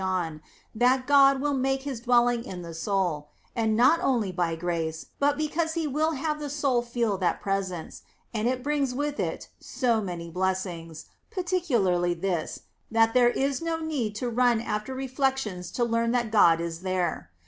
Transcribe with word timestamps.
John, 0.01 0.41
that 0.73 1.05
God 1.05 1.41
will 1.41 1.53
make 1.53 1.83
His 1.83 1.99
dwelling 1.99 2.43
in 2.43 2.63
the 2.63 2.73
soul:^ 2.73 3.27
and 3.55 3.77
not 3.77 3.99
only 4.01 4.31
by 4.31 4.55
grace, 4.55 5.05
but 5.19 5.37
because 5.37 5.75
He 5.75 5.87
Avill 5.87 6.15
have 6.17 6.39
the 6.39 6.49
soul 6.49 6.81
feel 6.81 7.19
that 7.19 7.39
presence, 7.39 8.01
and 8.33 8.47
it 8.47 8.63
brings 8.63 8.95
with 8.95 9.19
it 9.19 9.49
so 9.59 10.01
many 10.01 10.31
blessings, 10.31 11.05
particularly 11.29 12.15
this, 12.15 12.61
that 12.89 13.13
there 13.13 13.29
is 13.29 13.61
no 13.61 13.77
need 13.79 14.15
to 14.15 14.27
run 14.27 14.59
after 14.59 14.95
reflections 14.95 15.69
to 15.73 15.83
learn 15.85 16.13
that 16.13 16.31
God 16.31 16.59
is 16.59 16.79
there. 16.79 17.29